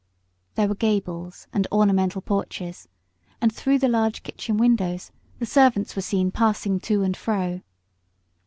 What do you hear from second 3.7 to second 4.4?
the large